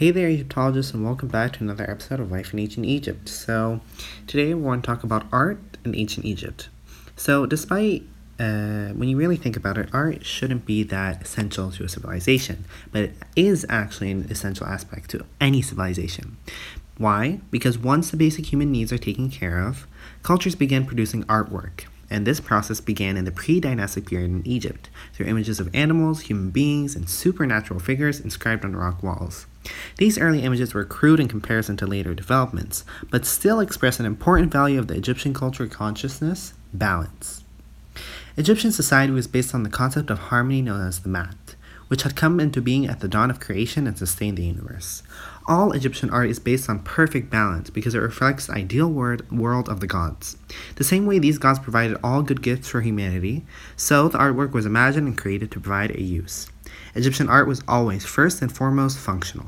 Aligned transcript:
Hey 0.00 0.10
there, 0.12 0.30
Egyptologists, 0.30 0.94
and 0.94 1.04
welcome 1.04 1.28
back 1.28 1.52
to 1.52 1.60
another 1.62 1.84
episode 1.84 2.20
of 2.20 2.32
Life 2.32 2.54
in 2.54 2.58
Ancient 2.58 2.86
Egypt. 2.86 3.28
So, 3.28 3.82
today 4.26 4.54
we 4.54 4.62
want 4.62 4.82
to 4.82 4.86
talk 4.86 5.04
about 5.04 5.26
art 5.30 5.58
in 5.84 5.94
ancient 5.94 6.24
Egypt. 6.24 6.70
So, 7.16 7.44
despite 7.44 8.04
uh, 8.38 8.94
when 8.94 9.10
you 9.10 9.18
really 9.18 9.36
think 9.36 9.58
about 9.58 9.76
it, 9.76 9.90
art 9.92 10.24
shouldn't 10.24 10.64
be 10.64 10.84
that 10.84 11.20
essential 11.20 11.70
to 11.72 11.84
a 11.84 11.88
civilization, 11.90 12.64
but 12.90 13.02
it 13.02 13.14
is 13.36 13.66
actually 13.68 14.10
an 14.10 14.26
essential 14.30 14.66
aspect 14.66 15.10
to 15.10 15.26
any 15.38 15.60
civilization. 15.60 16.38
Why? 16.96 17.40
Because 17.50 17.76
once 17.76 18.10
the 18.10 18.16
basic 18.16 18.46
human 18.46 18.72
needs 18.72 18.94
are 18.94 18.98
taken 18.98 19.28
care 19.28 19.60
of, 19.60 19.86
cultures 20.22 20.54
begin 20.54 20.86
producing 20.86 21.24
artwork 21.24 21.84
and 22.10 22.26
this 22.26 22.40
process 22.40 22.80
began 22.80 23.16
in 23.16 23.24
the 23.24 23.30
pre 23.30 23.60
dynastic 23.60 24.06
period 24.06 24.30
in 24.30 24.46
Egypt 24.46 24.90
through 25.12 25.26
images 25.26 25.60
of 25.60 25.74
animals, 25.74 26.22
human 26.22 26.50
beings, 26.50 26.96
and 26.96 27.08
supernatural 27.08 27.80
figures 27.80 28.20
inscribed 28.20 28.64
on 28.64 28.76
rock 28.76 29.02
walls. 29.02 29.46
These 29.98 30.18
early 30.18 30.42
images 30.42 30.74
were 30.74 30.84
crude 30.84 31.20
in 31.20 31.28
comparison 31.28 31.76
to 31.78 31.86
later 31.86 32.14
developments, 32.14 32.84
but 33.10 33.26
still 33.26 33.60
express 33.60 34.00
an 34.00 34.06
important 34.06 34.50
value 34.50 34.78
of 34.78 34.88
the 34.88 34.96
Egyptian 34.96 35.32
culture 35.32 35.66
consciousness 35.66 36.54
balance. 36.72 37.44
Egyptian 38.36 38.72
society 38.72 39.12
was 39.12 39.26
based 39.26 39.54
on 39.54 39.62
the 39.62 39.70
concept 39.70 40.10
of 40.10 40.18
harmony 40.18 40.62
known 40.62 40.86
as 40.86 41.00
the 41.00 41.08
Ma'at 41.08 41.49
which 41.90 42.04
had 42.04 42.14
come 42.14 42.38
into 42.38 42.62
being 42.62 42.86
at 42.86 43.00
the 43.00 43.08
dawn 43.08 43.30
of 43.30 43.40
creation 43.40 43.84
and 43.88 43.98
sustained 43.98 44.38
the 44.38 44.44
universe. 44.44 45.02
All 45.48 45.72
Egyptian 45.72 46.08
art 46.10 46.30
is 46.30 46.38
based 46.38 46.70
on 46.70 46.84
perfect 46.84 47.30
balance 47.30 47.68
because 47.68 47.96
it 47.96 47.98
reflects 47.98 48.46
the 48.46 48.52
ideal 48.52 48.88
word, 48.88 49.28
world 49.32 49.68
of 49.68 49.80
the 49.80 49.88
gods. 49.88 50.36
The 50.76 50.84
same 50.84 51.04
way 51.04 51.18
these 51.18 51.38
gods 51.38 51.58
provided 51.58 51.98
all 52.04 52.22
good 52.22 52.42
gifts 52.42 52.68
for 52.68 52.80
humanity, 52.80 53.44
so 53.74 54.06
the 54.06 54.18
artwork 54.18 54.52
was 54.52 54.66
imagined 54.66 55.08
and 55.08 55.18
created 55.18 55.50
to 55.50 55.58
provide 55.58 55.90
a 55.90 56.00
use. 56.00 56.48
Egyptian 56.94 57.28
art 57.28 57.48
was 57.48 57.64
always 57.66 58.04
first 58.04 58.40
and 58.40 58.54
foremost 58.54 58.96
functional. 58.96 59.46